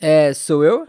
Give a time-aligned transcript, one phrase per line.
[0.00, 0.86] É, sou eu?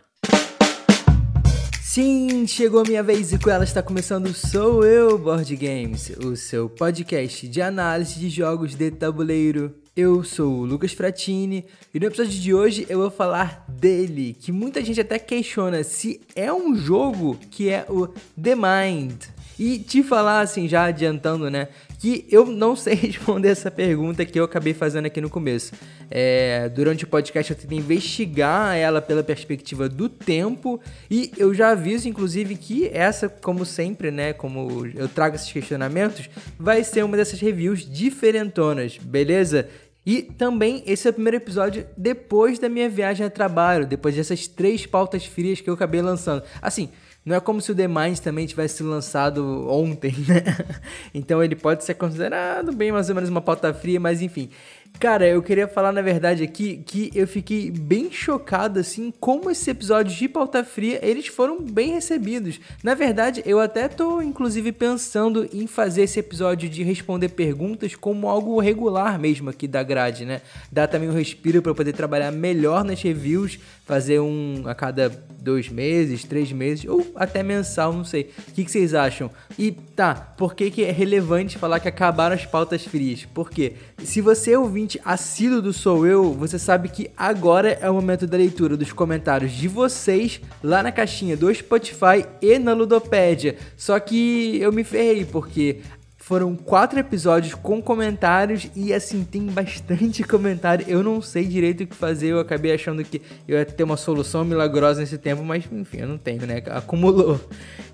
[1.81, 6.35] Sim, chegou a minha vez e com ela está começando Sou Eu Board Games, o
[6.35, 9.73] seu podcast de análise de jogos de tabuleiro.
[9.95, 14.51] Eu sou o Lucas Fratini e no episódio de hoje eu vou falar dele, que
[14.51, 18.05] muita gente até questiona se é um jogo que é o
[18.39, 19.23] The Mind.
[19.59, 21.67] E te falar assim, já adiantando, né,
[21.99, 25.73] que eu não sei responder essa pergunta que eu acabei fazendo aqui no começo.
[26.09, 30.79] É, durante o podcast eu tentei investigar ela pela perspectiva do tempo
[31.11, 36.29] e eu já aviso, inclusive, que essa, como sempre, né, como eu trago esses questionamentos,
[36.57, 39.67] vai ser uma dessas reviews diferentonas, beleza?
[40.05, 44.47] E também esse é o primeiro episódio depois da minha viagem a trabalho, depois dessas
[44.47, 46.41] três pautas frias que eu acabei lançando.
[46.61, 46.89] Assim,
[47.29, 50.43] não é como se o The Mind também tivesse lançado ontem, né?
[51.13, 54.49] Então ele pode ser considerado bem mais ou menos uma pauta fria, mas enfim.
[54.97, 59.65] Cara, eu queria falar na verdade aqui que eu fiquei bem chocado assim como esses
[59.65, 62.59] episódios de pauta fria, eles foram bem recebidos.
[62.83, 68.27] Na verdade, eu até tô inclusive pensando em fazer esse episódio de responder perguntas como
[68.27, 70.41] algo regular mesmo aqui da grade, né?
[70.69, 75.09] Dar também um respiro para poder trabalhar melhor nas reviews, fazer um a cada
[75.41, 78.31] dois meses, três meses ou até mensal, não sei.
[78.49, 79.31] O que, que vocês acham?
[79.57, 83.25] E tá, por que, que é relevante falar que acabaram as pautas frias?
[83.33, 87.93] Porque se você ouvir ouvinte assíduo do Sou Eu, você sabe que agora é o
[87.93, 93.57] momento da leitura dos comentários de vocês lá na caixinha do Spotify e na Ludopédia.
[93.75, 95.81] Só que eu me ferrei, porque
[96.29, 100.85] foram quatro episódios com comentários e assim tem bastante comentário.
[100.87, 102.27] Eu não sei direito o que fazer.
[102.27, 106.07] Eu acabei achando que eu ia ter uma solução milagrosa nesse tempo, mas enfim, eu
[106.07, 106.61] não tenho, né?
[106.67, 107.41] Acumulou.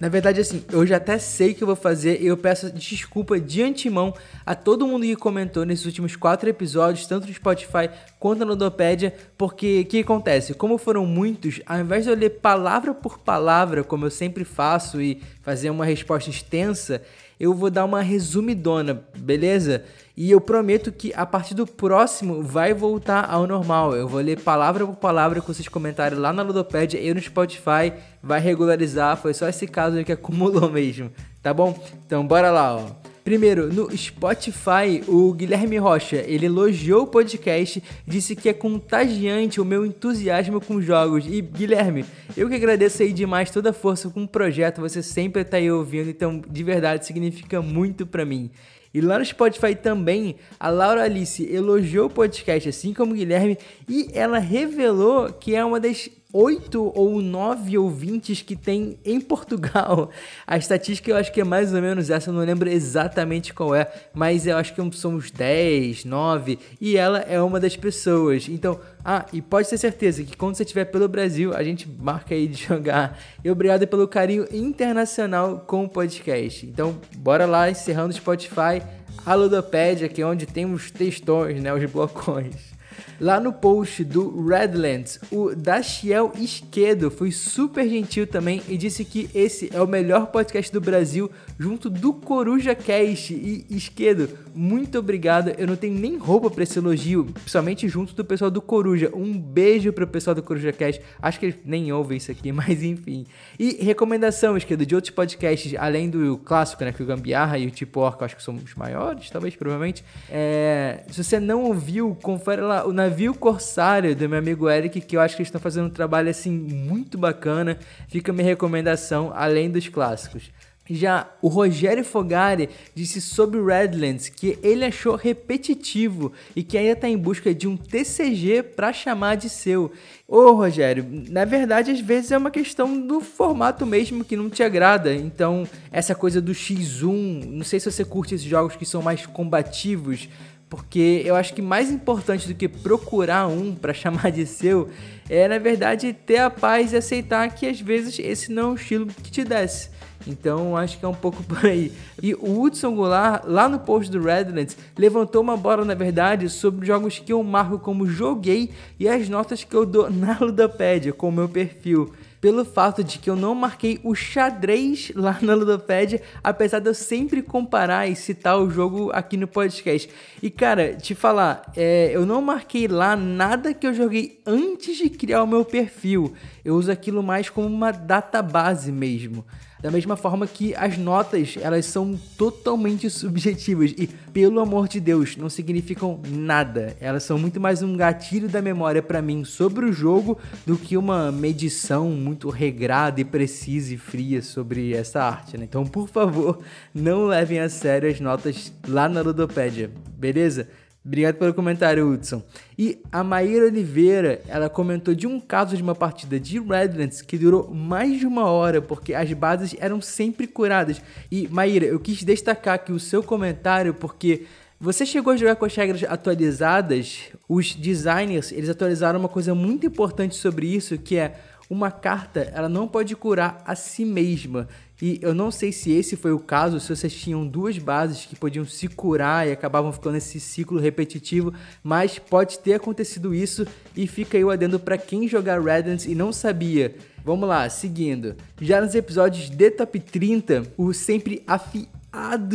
[0.02, 2.70] Na verdade, assim, eu já até sei o que eu vou fazer e eu peço
[2.70, 4.14] desculpa de antemão
[4.46, 7.90] a todo mundo que comentou nesses últimos quatro episódios, tanto no Spotify
[8.26, 10.56] quanto na Ludopédia, porque o que acontece?
[10.56, 15.00] Como foram muitos, ao invés de eu ler palavra por palavra, como eu sempre faço,
[15.00, 17.04] e fazer uma resposta extensa,
[17.40, 19.84] eu vou dar uma resumidona, beleza?
[20.18, 23.96] E eu prometo que a partir do próximo vai voltar ao normal.
[23.96, 27.94] Eu vou ler palavra por palavra com vocês comentários lá na Ludopédia e no Spotify.
[28.24, 29.18] Vai regularizar.
[29.18, 31.12] Foi só esse caso que acumulou mesmo,
[31.44, 31.80] tá bom?
[32.08, 33.05] Então bora lá, ó.
[33.26, 39.66] Primeiro, no Spotify, o Guilherme Rocha, ele elogiou o podcast, disse que é contagiante o
[39.66, 41.26] meu entusiasmo com jogos.
[41.26, 42.06] E Guilherme,
[42.38, 45.72] eu que agradeço aí demais toda a força com o projeto, você sempre tá aí
[45.72, 48.52] ouvindo, então de verdade significa muito para mim.
[48.94, 53.58] E lá no Spotify também, a Laura Alice elogiou o podcast, assim como o Guilherme,
[53.90, 60.10] e ela revelou que é uma das oito ou nove ouvintes que tem em Portugal.
[60.46, 63.74] A estatística eu acho que é mais ou menos essa, eu não lembro exatamente qual
[63.74, 68.50] é, mas eu acho que são uns 10, 9, e ela é uma das pessoas.
[68.50, 72.36] Então, ah, e pode ter certeza que quando você estiver pelo Brasil, a gente marca
[72.36, 73.18] aí de jogar.
[73.44, 76.66] E obrigado pelo carinho internacional com o podcast.
[76.66, 78.82] Então, bora lá, encerrando o Spotify,
[79.26, 82.76] a Ludopédia, que é onde tem os textões, né, os blocões.
[83.20, 89.30] Lá no post do Redlands, o Dachiel Esquedo foi super gentil também e disse que
[89.34, 93.34] esse é o melhor podcast do Brasil, junto do Coruja Cast.
[93.34, 95.50] E Esquedo, muito obrigado.
[95.58, 99.10] Eu não tenho nem roupa para esse elogio, principalmente junto do pessoal do Coruja.
[99.14, 101.02] Um beijo pro pessoal do Coruja Cast.
[101.22, 103.26] Acho que eles nem ouvem isso aqui, mas enfim.
[103.60, 107.72] E recomendação, Esquedo, de outros podcasts, além do clássico, né, que o Gambiarra e o
[107.72, 110.04] Tipo Orca, acho que são os maiores, talvez, provavelmente.
[110.30, 115.18] É, se você não ouviu, confere lá o Navio Corsário do meu amigo Eric, que
[115.18, 117.78] eu acho que eles estão fazendo um trabalho assim muito bacana.
[118.08, 120.52] Fica minha recomendação, além dos clássicos.
[120.88, 127.10] Já o Rogério Fogari disse sobre Redlands que ele achou repetitivo e que ainda está
[127.10, 129.92] em busca de um TCG para chamar de seu.
[130.28, 134.62] Ô Rogério, na verdade às vezes é uma questão do formato mesmo que não te
[134.62, 135.12] agrada.
[135.12, 139.26] Então, essa coisa do X1, não sei se você curte esses jogos que são mais
[139.26, 140.30] combativos,
[140.70, 144.90] porque eu acho que mais importante do que procurar um para chamar de seu
[145.30, 148.76] é, na verdade, ter a paz e aceitar que às vezes esse não é o
[148.76, 149.90] estilo que te desce.
[150.28, 151.92] Então acho que é um pouco por aí.
[152.22, 156.86] E o Hudson Goulart, lá no post do Redlands, levantou uma bola, na verdade, sobre
[156.86, 161.30] jogos que eu marco como joguei e as notas que eu dou na Ludopédia com
[161.30, 162.12] o meu perfil
[162.46, 166.94] pelo fato de que eu não marquei o xadrez lá na Ludopédia, apesar de eu
[166.94, 170.08] sempre comparar e citar o jogo aqui no podcast.
[170.44, 175.10] E cara, te falar, é, eu não marquei lá nada que eu joguei antes de
[175.10, 176.36] criar o meu perfil.
[176.64, 179.44] Eu uso aquilo mais como uma database mesmo.
[179.82, 185.36] Da mesma forma que as notas, elas são totalmente subjetivas e, pelo amor de Deus,
[185.38, 186.96] não significam nada.
[187.00, 190.98] Elas são muito mais um gatilho da memória para mim sobre o jogo do que
[190.98, 195.66] uma medição muito regrada e precisa e fria sobre essa arte, né?
[195.66, 196.60] Então, por favor,
[196.94, 200.68] não levem a sério as notas lá na Ludopédia, beleza?
[201.06, 202.42] Obrigado pelo comentário, Hudson.
[202.76, 207.38] E a Maíra Oliveira, ela comentou de um caso de uma partida de Redlands que
[207.38, 211.00] durou mais de uma hora, porque as bases eram sempre curadas.
[211.32, 214.48] E, Maíra, eu quis destacar aqui o seu comentário, porque
[214.80, 219.86] você chegou a jogar com as regras atualizadas, os designers, eles atualizaram uma coisa muito
[219.86, 221.36] importante sobre isso, que é
[221.70, 224.68] uma carta, ela não pode curar a si mesma.
[225.02, 228.36] E eu não sei se esse foi o caso, se vocês tinham duas bases que
[228.36, 231.54] podiam se curar e acabavam ficando nesse ciclo repetitivo,
[231.84, 236.16] mas pode ter acontecido isso e fica aí o adendo para quem jogar Redlands e
[236.16, 236.96] não sabia.
[237.24, 238.36] Vamos lá, seguindo.
[238.62, 241.95] Já nos episódios de Top 30, o sempre afiado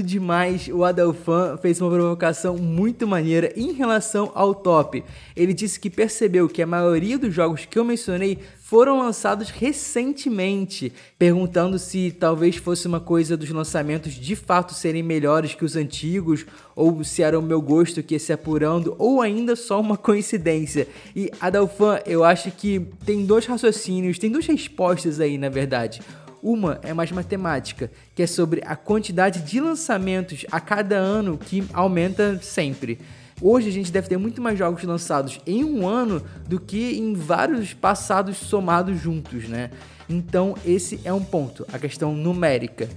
[0.03, 5.05] demais, o Adalfan fez uma provocação muito maneira em relação ao top.
[5.37, 10.93] Ele disse que percebeu que a maioria dos jogos que eu mencionei foram lançados recentemente,
[11.19, 16.47] perguntando se talvez fosse uma coisa dos lançamentos de fato serem melhores que os antigos,
[16.77, 20.87] ou se era o meu gosto que ia se apurando, ou ainda só uma coincidência.
[21.17, 26.01] E Adalfan, eu acho que tem dois raciocínios, tem duas respostas aí, na verdade.
[26.43, 31.65] Uma é mais matemática, que é sobre a quantidade de lançamentos a cada ano que
[31.73, 32.99] aumenta sempre.
[33.43, 37.15] Hoje a gente deve ter muito mais jogos lançados em um ano do que em
[37.15, 39.71] vários passados somados juntos, né?
[40.09, 42.89] Então esse é um ponto, a questão numérica.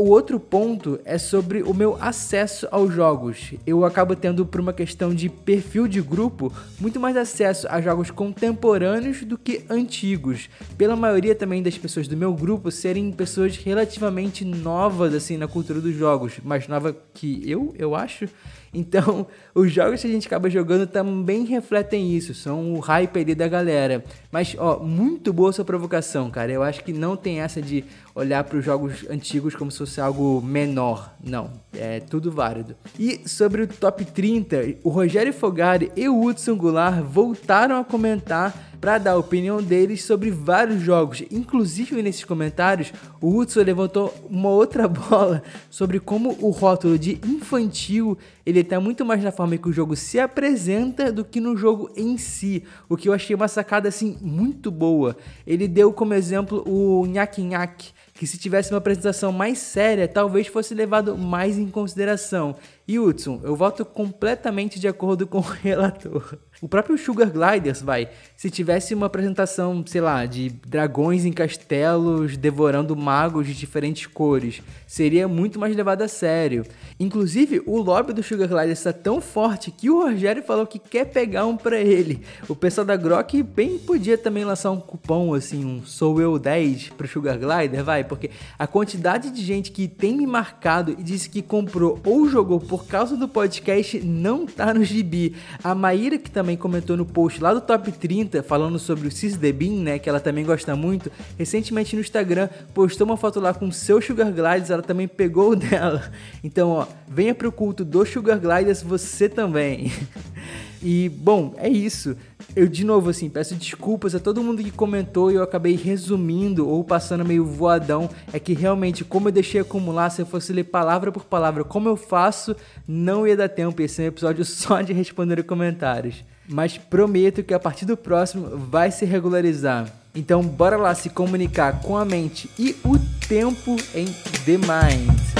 [0.00, 3.52] O outro ponto é sobre o meu acesso aos jogos.
[3.66, 6.50] Eu acabo tendo, por uma questão de perfil de grupo,
[6.80, 10.48] muito mais acesso a jogos contemporâneos do que antigos.
[10.78, 15.82] Pela maioria também das pessoas do meu grupo serem pessoas relativamente novas assim na cultura
[15.82, 18.26] dos jogos, mais nova que eu, eu acho.
[18.72, 23.34] Então, os jogos que a gente acaba jogando também refletem isso, são o hype ali
[23.34, 24.04] da galera.
[24.30, 26.52] Mas, ó, muito boa sua provocação, cara.
[26.52, 27.84] Eu acho que não tem essa de
[28.14, 31.14] olhar para os jogos antigos como se fosse algo menor.
[31.22, 32.76] Não, é tudo válido.
[32.98, 38.69] E sobre o top 30, o Rogério Fogari e o Hudson Goulart voltaram a comentar
[38.80, 41.22] para dar a opinião deles sobre vários jogos.
[41.30, 48.16] Inclusive nesses comentários, o Hudson levantou uma outra bola sobre como o rótulo de infantil
[48.50, 51.88] ele está muito mais na forma que o jogo se apresenta do que no jogo
[51.96, 55.16] em si, o que eu achei uma sacada assim muito boa.
[55.46, 60.48] Ele deu como exemplo o Nhaque Nhaque, que se tivesse uma apresentação mais séria, talvez
[60.48, 62.56] fosse levado mais em consideração.
[62.90, 66.36] E Hudson, eu voto completamente de acordo com o relator.
[66.60, 72.36] O próprio Sugar Gliders, vai, se tivesse uma apresentação, sei lá, de dragões em castelos
[72.36, 76.66] devorando magos de diferentes cores, seria muito mais levado a sério.
[76.98, 81.06] Inclusive, o lobby do Sugar Gliders está tão forte que o Rogério falou que quer
[81.06, 82.22] pegar um para ele.
[82.46, 86.90] O pessoal da Grok bem podia também lançar um cupom, assim, um Sou Eu 10
[86.90, 91.30] pro Sugar Glider, vai, porque a quantidade de gente que tem me marcado e disse
[91.30, 95.34] que comprou ou jogou por causa do podcast não tá no gibi.
[95.62, 99.36] A Maíra, que também comentou no post lá do Top 30, falando sobre o Cis
[99.36, 103.52] The Bean, né, que ela também gosta muito, recentemente no Instagram postou uma foto lá
[103.52, 106.10] com seu Sugar Gliders, ela também pegou o dela.
[106.42, 109.92] Então, ó, venha pro culto do Sugar Gliders você também.
[110.82, 112.16] E, bom, é isso.
[112.56, 116.68] Eu, de novo, assim, peço desculpas a todo mundo que comentou e eu acabei resumindo
[116.68, 118.08] ou passando meio voadão.
[118.32, 121.88] É que realmente, como eu deixei acumular, se eu fosse ler palavra por palavra como
[121.88, 122.56] eu faço,
[122.88, 123.80] não ia dar tempo.
[123.82, 126.24] Esse é um episódio só de responder comentários.
[126.48, 129.92] Mas prometo que a partir do próximo vai se regularizar.
[130.14, 134.06] Então, bora lá se comunicar com a mente e o tempo em
[134.44, 135.39] The Mind.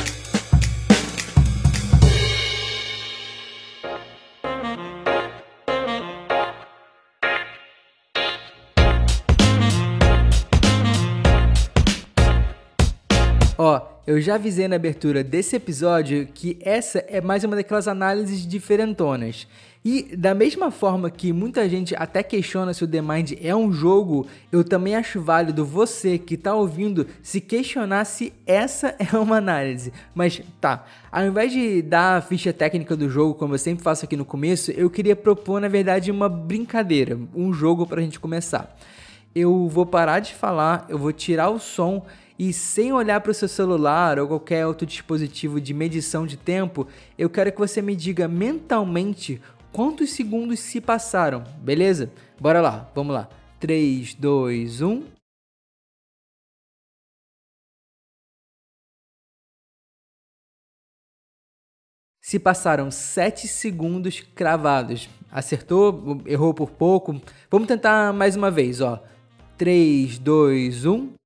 [13.62, 18.47] Ó, eu já avisei na abertura desse episódio que essa é mais uma daquelas análises
[18.47, 19.47] diferentonas.
[19.85, 23.71] E da mesma forma que muita gente até questiona se o The Mind é um
[23.71, 29.37] jogo, eu também acho válido você que está ouvindo se questionar se essa é uma
[29.37, 29.93] análise.
[30.14, 34.07] Mas tá, ao invés de dar a ficha técnica do jogo, como eu sempre faço
[34.07, 38.19] aqui no começo, eu queria propor na verdade uma brincadeira, um jogo para a gente
[38.19, 38.75] começar.
[39.35, 42.07] Eu vou parar de falar, eu vou tirar o som
[42.41, 46.89] e sem olhar para o seu celular ou qualquer outro dispositivo de medição de tempo,
[47.19, 52.11] eu quero que você me diga mentalmente quantos segundos se passaram, beleza?
[52.41, 53.29] Bora lá, vamos lá.
[53.61, 55.05] 3, 2, 1.
[62.23, 65.11] se passaram 7 segundos cravados.
[65.31, 66.23] Acertou?
[66.25, 67.21] Errou por pouco?
[67.51, 69.03] Vamos tentar mais uma vez, ó.
[69.59, 71.20] 3, 2, 1.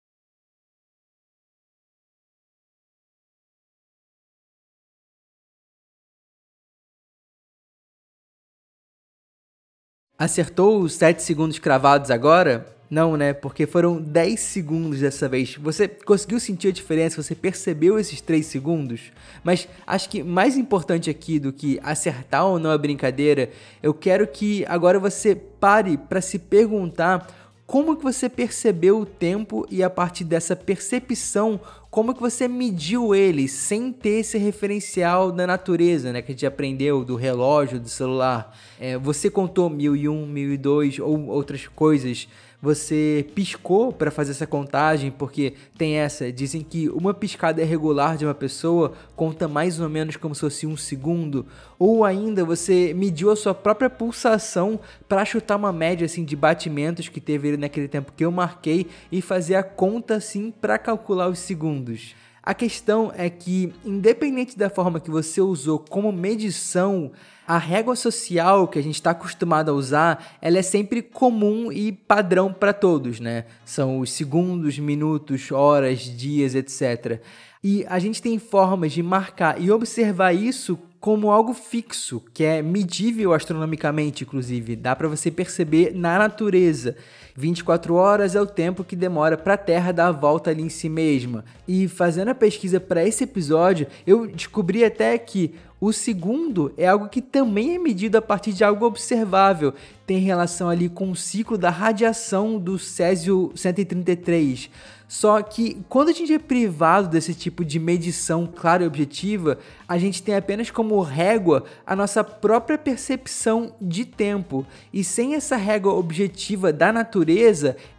[10.24, 12.66] Acertou os 7 segundos cravados agora?
[12.88, 13.34] Não, né?
[13.34, 15.54] Porque foram 10 segundos dessa vez.
[15.56, 17.22] Você conseguiu sentir a diferença?
[17.22, 19.12] Você percebeu esses 3 segundos?
[19.42, 23.50] Mas acho que mais importante aqui do que acertar ou não a brincadeira,
[23.82, 27.26] eu quero que agora você pare para se perguntar
[27.66, 31.60] como que você percebeu o tempo e a partir dessa percepção,
[31.94, 36.20] como que você mediu ele sem ter esse referencial da natureza, né?
[36.20, 38.52] Que a gente aprendeu do relógio, do celular.
[38.80, 42.26] É, você contou mil e um, mil e dois ou outras coisas
[42.64, 48.25] você piscou para fazer essa contagem, porque tem essa, dizem que uma piscada regular de
[48.25, 51.44] uma pessoa conta mais ou menos como se fosse um segundo,
[51.78, 57.11] ou ainda você mediu a sua própria pulsação para chutar uma média assim de batimentos
[57.11, 61.40] que teve naquele tempo que eu marquei e fazer a conta assim para calcular os
[61.40, 62.14] segundos.
[62.42, 67.12] A questão é que, independente da forma que você usou como medição,
[67.46, 71.92] a régua social que a gente está acostumado a usar, ela é sempre comum e
[71.92, 73.44] padrão para todos, né?
[73.64, 77.20] São os segundos, minutos, horas, dias, etc.
[77.62, 82.62] E a gente tem formas de marcar e observar isso como algo fixo, que é
[82.62, 86.96] medível astronomicamente, inclusive, dá para você perceber na natureza.
[87.36, 90.68] 24 horas é o tempo que demora para a Terra dar a volta ali em
[90.68, 91.44] si mesma.
[91.66, 97.08] E fazendo a pesquisa para esse episódio, eu descobri até que o segundo é algo
[97.08, 99.74] que também é medido a partir de algo observável,
[100.06, 104.70] tem relação ali com o ciclo da radiação do Césio 133.
[105.06, 109.98] Só que quando a gente é privado desse tipo de medição clara e objetiva, a
[109.98, 114.66] gente tem apenas como régua a nossa própria percepção de tempo.
[114.92, 117.23] E sem essa régua objetiva da natureza,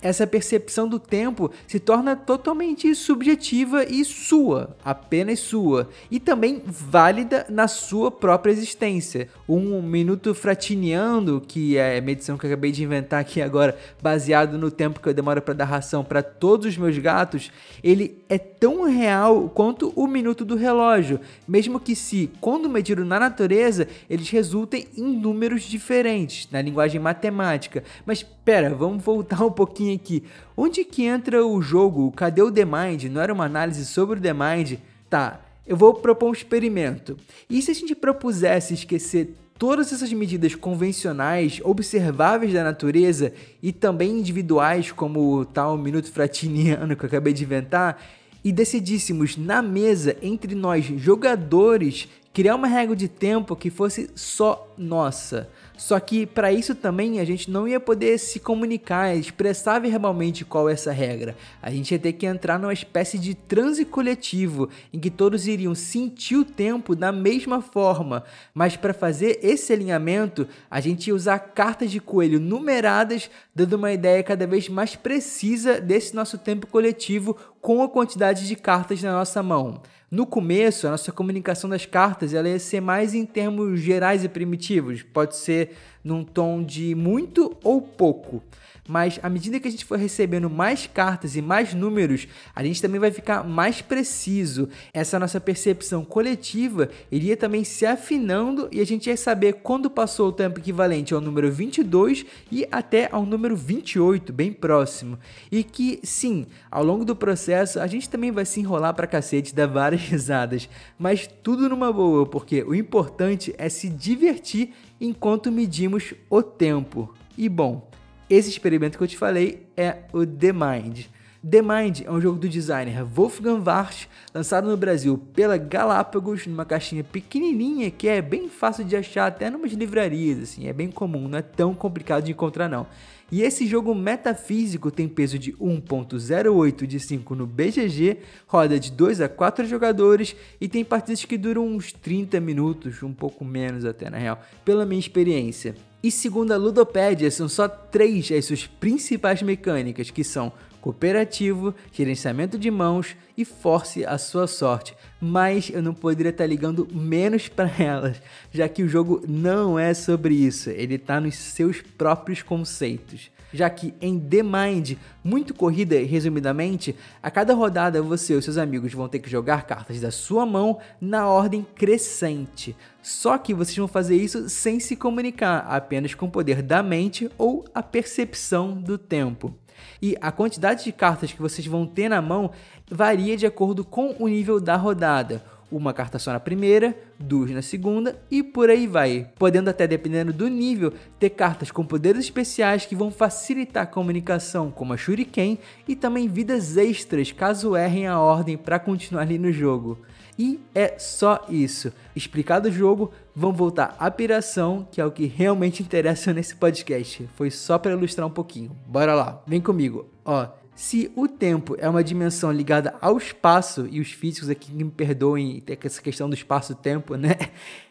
[0.02, 7.46] essa percepção do tempo se torna totalmente subjetiva e sua, apenas sua, e também válida
[7.50, 9.30] na sua própria existência.
[9.48, 14.58] Um minuto fratiniano, que é a medição que eu acabei de inventar aqui agora, baseado
[14.58, 17.52] no tempo que eu demoro para dar ração para todos os meus gatos,
[17.84, 23.20] ele é tão real quanto o minuto do relógio, mesmo que se, quando medido na
[23.20, 27.84] natureza, eles resultem em números diferentes na linguagem matemática.
[28.06, 30.24] Mas pera, vamos voltar um pouquinho aqui.
[30.56, 32.12] Onde que entra o jogo?
[32.12, 33.06] Cadê o The Mind?
[33.06, 34.74] Não era uma análise sobre o The Mind?
[35.10, 37.18] Tá, eu vou propor um experimento.
[37.50, 43.34] E se a gente propusesse esquecer todas essas medidas convencionais, observáveis da natureza
[43.64, 48.00] e também individuais, como o tal minuto fratiniano que eu acabei de inventar,
[48.44, 54.70] e decidíssemos na mesa entre nós jogadores criar uma regra de tempo que fosse só
[54.78, 55.48] nossa.
[55.78, 60.70] Só que para isso também a gente não ia poder se comunicar, expressar verbalmente qual
[60.70, 61.34] é essa regra.
[61.62, 65.74] A gente ia ter que entrar numa espécie de transe coletivo em que todos iriam
[65.74, 68.26] sentir o tempo da mesma forma.
[68.54, 73.94] Mas para fazer esse alinhamento, a gente ia usar cartas de coelho numeradas, dando uma
[73.94, 79.14] ideia cada vez mais precisa desse nosso tempo coletivo com a quantidade de cartas na
[79.14, 79.82] nossa mão.
[80.16, 84.30] No começo, a nossa comunicação das cartas ela ia ser mais em termos gerais e
[84.30, 85.72] primitivos, pode ser
[86.06, 88.42] num tom de muito ou pouco
[88.88, 92.82] mas à medida que a gente for recebendo mais cartas e mais números, a gente
[92.82, 94.70] também vai ficar mais preciso.
[94.94, 100.30] Essa nossa percepção coletiva iria também se afinando e a gente ia saber quando passou
[100.30, 105.18] o tempo equivalente ao número 22 e até ao número 28, bem próximo.
[105.52, 109.56] E que, sim, ao longo do processo a gente também vai se enrolar pra cacete,
[109.56, 116.14] dar várias risadas, mas tudo numa boa, porque o importante é se divertir enquanto medimos
[116.30, 117.14] o tempo.
[117.38, 117.90] E bom,
[118.30, 121.06] esse experimento que eu te falei é o The Mind.
[121.48, 126.66] The Mind é um jogo do designer Wolfgang Warsch, lançado no Brasil pela Galápagos, numa
[126.66, 131.28] caixinha pequenininha que é bem fácil de achar até numas livrarias, assim, é bem comum,
[131.28, 132.88] não é tão complicado de encontrar não.
[133.32, 139.22] E esse jogo metafísico tem peso de 1.08 de 5 no BGG, roda de 2
[139.22, 144.10] a 4 jogadores e tem partidas que duram uns 30 minutos, um pouco menos até
[144.10, 145.76] na real, pela minha experiência.
[146.02, 150.52] E segundo a Ludopédia, são só três as suas principais mecânicas, que são
[150.86, 154.96] cooperativo, gerenciamento de mãos e force a sua sorte.
[155.20, 159.96] Mas eu não poderia estar ligando menos para elas, já que o jogo não é
[159.96, 165.98] sobre isso, ele está nos seus próprios conceitos já que em The Mind, muito corrida
[166.04, 170.46] resumidamente, a cada rodada você e seus amigos vão ter que jogar cartas da sua
[170.46, 172.76] mão na ordem crescente.
[173.02, 177.32] Só que vocês vão fazer isso sem se comunicar, apenas com o poder da mente
[177.38, 179.56] ou a percepção do tempo.
[180.02, 182.52] E a quantidade de cartas que vocês vão ter na mão
[182.90, 185.44] varia de acordo com o nível da rodada.
[185.72, 189.30] Uma carta só na primeira, duas na segunda e por aí vai.
[189.36, 194.70] Podendo até, dependendo do nível, ter cartas com poderes especiais que vão facilitar a comunicação,
[194.70, 199.52] como a Shuriken, e também vidas extras caso errem a ordem para continuar ali no
[199.52, 200.00] jogo.
[200.38, 201.94] E é só isso.
[202.16, 207.28] Explicado o jogo, vamos voltar à piração, que é o que realmente interessa nesse podcast.
[207.36, 208.76] Foi só para ilustrar um pouquinho.
[208.86, 210.10] Bora lá, vem comigo.
[210.26, 214.84] Ó, se o tempo é uma dimensão ligada ao espaço, e os físicos aqui me
[214.84, 217.36] perdoem essa questão do espaço-tempo, né?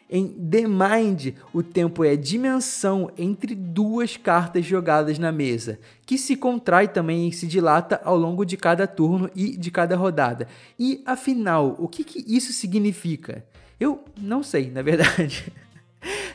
[0.07, 6.35] Em The Mind, o tempo é dimensão entre duas cartas jogadas na mesa, que se
[6.35, 10.47] contrai também e se dilata ao longo de cada turno e de cada rodada.
[10.77, 13.43] E afinal, o que, que isso significa?
[13.79, 15.51] Eu não sei, na verdade.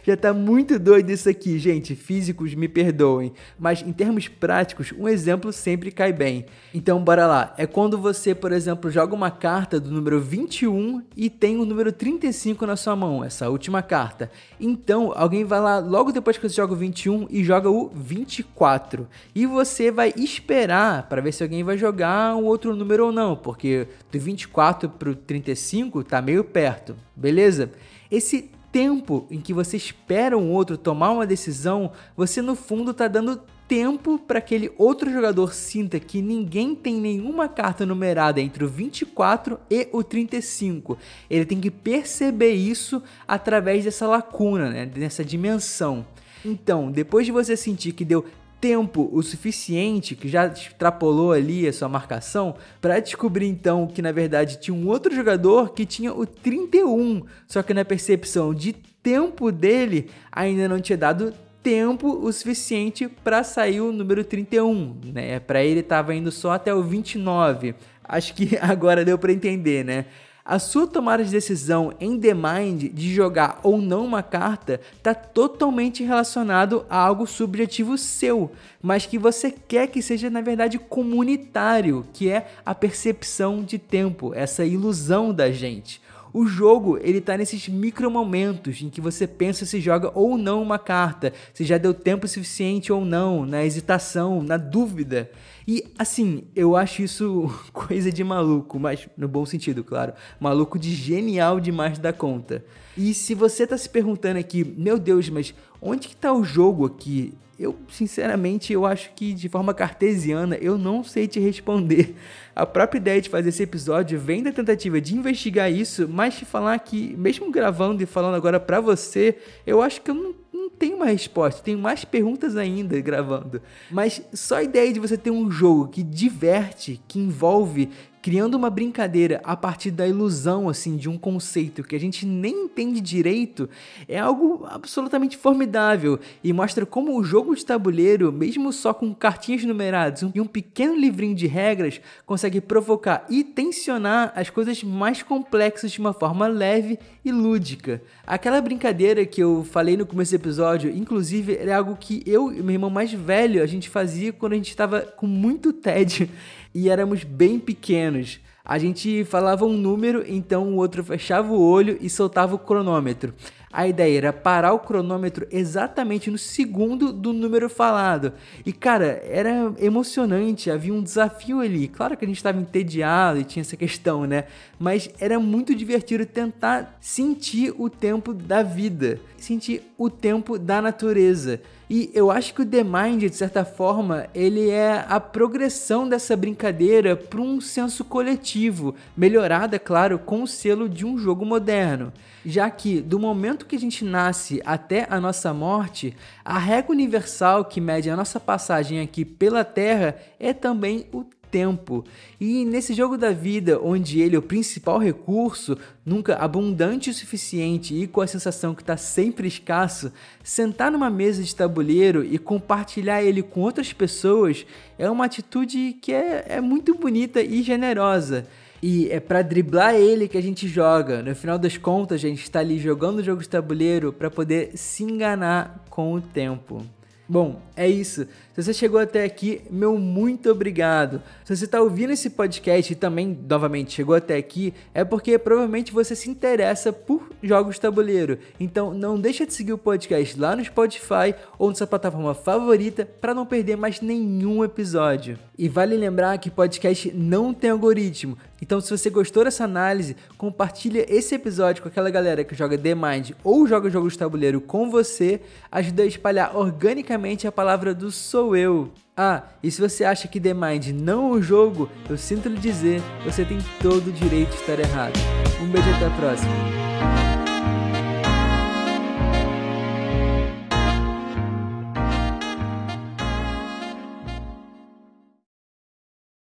[0.03, 1.95] Já tá muito doido isso aqui, gente.
[1.95, 3.33] Físicos me perdoem.
[3.59, 6.47] Mas em termos práticos, um exemplo sempre cai bem.
[6.75, 7.55] Então, bora lá.
[7.57, 11.93] É quando você, por exemplo, joga uma carta do número 21 e tem o número
[11.93, 14.31] 35 na sua mão, essa última carta.
[14.59, 19.09] Então, alguém vai lá logo depois que você joga o 21 e joga o 24.
[19.35, 23.37] E você vai esperar para ver se alguém vai jogar um outro número ou não,
[23.37, 27.73] porque do 24 pro 35 tá meio perto, beleza?
[28.11, 33.09] Esse tempo em que você espera um outro tomar uma decisão, você no fundo está
[33.09, 38.69] dando tempo para aquele outro jogador sinta que ninguém tem nenhuma carta numerada entre o
[38.69, 40.99] 24 e o 35.
[41.31, 44.87] Ele tem que perceber isso através dessa lacuna, né?
[44.87, 46.05] dessa dimensão.
[46.45, 48.25] Então, depois de você sentir que deu
[48.61, 54.13] tempo o suficiente, que já extrapolou ali a sua marcação, para descobrir então que na
[54.13, 59.51] verdade tinha um outro jogador que tinha o 31, só que na percepção de tempo
[59.51, 65.41] dele ainda não tinha dado tempo o suficiente para sair o número 31, né?
[65.41, 67.75] Para ele estava indo só até o 29.
[68.05, 70.07] Acho que agora deu para entender, né?
[70.51, 75.15] A sua tomada de decisão em The Mind de jogar ou não uma carta está
[75.15, 78.51] totalmente relacionado a algo subjetivo seu,
[78.83, 84.35] mas que você quer que seja na verdade comunitário, que é a percepção de tempo,
[84.35, 86.03] essa ilusão da gente.
[86.33, 90.63] O jogo, ele tá nesses micro momentos em que você pensa se joga ou não
[90.63, 95.31] uma carta, se já deu tempo suficiente ou não, na hesitação, na dúvida.
[95.67, 100.13] E assim, eu acho isso coisa de maluco, mas no bom sentido, claro.
[100.39, 102.65] Maluco de genial demais da conta.
[102.97, 106.87] E se você tá se perguntando aqui, meu Deus, mas onde que tá o jogo
[106.87, 107.35] aqui?
[107.61, 112.17] Eu, sinceramente, eu acho que de forma cartesiana eu não sei te responder.
[112.57, 116.47] A própria ideia de fazer esse episódio vem da tentativa de investigar isso, mas te
[116.47, 120.95] falar que, mesmo gravando e falando agora pra você, eu acho que eu não tem
[120.95, 123.61] uma resposta, tem mais perguntas ainda gravando.
[123.91, 127.91] Mas só a ideia de você ter um jogo que diverte, que envolve,
[128.23, 132.65] criando uma brincadeira a partir da ilusão assim de um conceito que a gente nem
[132.65, 133.69] entende direito,
[134.09, 139.65] é algo absolutamente formidável e mostra como o jogo de tabuleiro, mesmo só com cartinhas
[139.65, 145.91] numeradas e um pequeno livrinho de regras, consegue provocar e tensionar as coisas mais complexas
[145.91, 148.03] de uma forma leve e lúdica.
[148.27, 152.63] Aquela brincadeira que eu falei no começo do episódio, inclusive, era algo que eu e
[152.63, 156.29] meu irmão mais velho a gente fazia quando a gente estava com muito tédio
[156.75, 158.41] e éramos bem pequenos.
[158.65, 163.35] A gente falava um número, então o outro fechava o olho e soltava o cronômetro.
[163.73, 168.33] A ideia era parar o cronômetro exatamente no segundo do número falado.
[168.67, 171.87] E cara, era emocionante, havia um desafio ali.
[171.87, 174.45] Claro que a gente estava entediado e tinha essa questão, né?
[174.77, 181.61] Mas era muito divertido tentar sentir o tempo da vida, sentir o tempo da natureza.
[181.91, 186.37] E eu acho que o The Mind, de certa forma, ele é a progressão dessa
[186.37, 192.13] brincadeira para um senso coletivo, melhorada, claro, com o selo de um jogo moderno.
[192.47, 197.65] Já que do momento que a gente nasce até a nossa morte, a régua universal
[197.65, 202.05] que mede a nossa passagem aqui pela Terra é também o tempo.
[202.41, 207.95] E nesse jogo da vida, onde ele é o principal recurso, nunca abundante o suficiente
[207.95, 213.23] e com a sensação que está sempre escasso, sentar numa mesa de tabuleiro e compartilhar
[213.23, 214.67] ele com outras pessoas
[214.99, 218.47] é uma atitude que é, é muito bonita e generosa.
[218.83, 221.23] E é para driblar ele que a gente joga.
[221.23, 224.71] No final das contas, a gente está ali jogando o jogo de tabuleiro para poder
[224.75, 226.83] se enganar com o tempo.
[227.31, 228.27] Bom, é isso.
[228.53, 231.23] Se você chegou até aqui, meu muito obrigado.
[231.45, 235.93] Se você está ouvindo esse podcast e também, novamente, chegou até aqui, é porque provavelmente
[235.93, 238.37] você se interessa por jogos tabuleiro.
[238.59, 243.07] Então, não deixa de seguir o podcast lá no Spotify ou na sua plataforma favorita
[243.07, 245.39] para não perder mais nenhum episódio.
[245.57, 248.37] E vale lembrar que podcast não tem algoritmo.
[248.61, 252.95] Então, se você gostou dessa análise, compartilha esse episódio com aquela galera que joga The
[252.95, 258.11] Mind ou joga jogos de tabuleiro com você, ajuda a espalhar organicamente a palavra do
[258.11, 258.91] sou eu.
[259.17, 262.59] Ah, e se você acha que The Mind não é um jogo, eu sinto lhe
[262.59, 265.19] dizer, você tem todo o direito de estar errado.
[265.61, 267.20] Um beijo até a próxima.